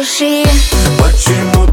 [0.00, 0.42] души.
[0.98, 1.69] Почему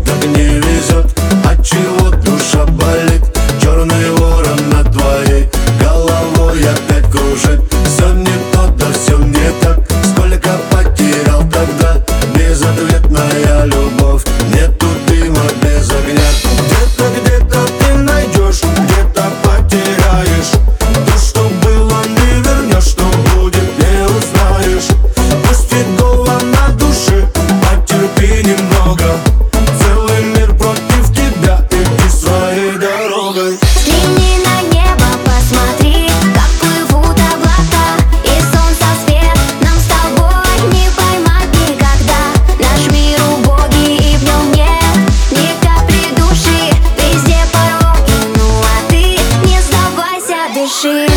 [50.68, 51.08] бежим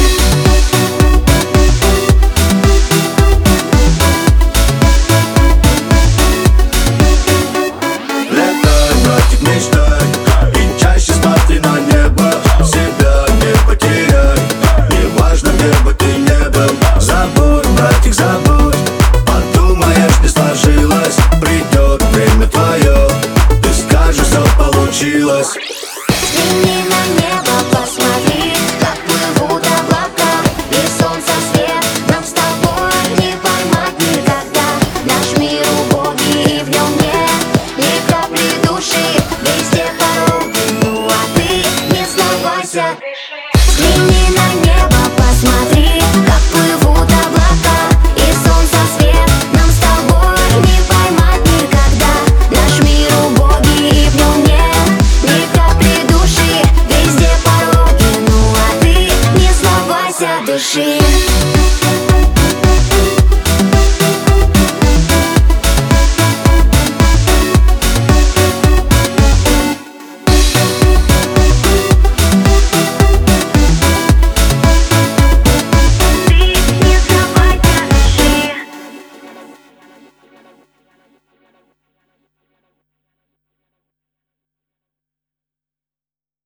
[8.30, 10.02] Летай, братик, мечтай
[10.54, 12.32] И чаще смотри на небо.
[12.64, 14.38] Себя не потеряй
[14.90, 16.76] Не важно, небо ты небом.
[17.00, 18.76] Забудь, братик, забудь
[19.26, 21.16] Подумаешь, не сложилось.
[21.40, 23.08] Придет время твое
[23.62, 25.56] Ты скажешь, все получилось.
[42.70, 42.96] остановимся
[43.54, 47.80] Взгляни на небо, посмотри, как плывут облака
[48.16, 49.30] И солнце свет.
[49.52, 52.12] Нам с тобой не поймать никогда.
[52.50, 54.90] Наш мир убогий и в нем нет.
[55.22, 61.59] Ни капли души Везде пороги, ну а ты не сдавайся, дыши.